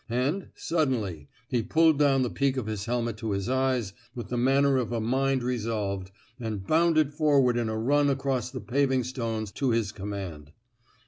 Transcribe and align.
And, 0.09 0.47
suddenly, 0.55 1.29
he 1.47 1.61
pulled 1.61 1.99
down 1.99 2.23
the 2.23 2.31
peak 2.31 2.57
of 2.57 2.65
his 2.65 2.85
helmet 2.85 3.17
to 3.17 3.29
his 3.33 3.47
eyes, 3.47 3.93
with 4.15 4.29
the 4.29 4.35
manner 4.37 4.77
of 4.77 4.91
a 4.91 4.99
mind 4.99 5.43
resolved, 5.43 6.09
and 6.39 6.65
bounded 6.65 7.13
forward 7.13 7.55
in 7.55 7.69
a 7.69 7.77
run 7.77 8.09
across 8.09 8.49
the 8.49 8.61
paving 8.61 9.03
stones 9.03 9.51
to 9.51 9.69
his 9.69 9.91
command. 9.91 10.53